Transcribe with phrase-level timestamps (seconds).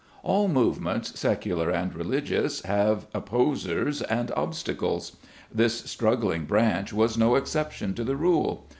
[0.23, 4.01] All movements, secular and religious, have oppo SPECIAL TRAITS.
[4.01, 5.17] Ill sers and obstacles.
[5.53, 8.67] This struggling branch was no exception to the rule.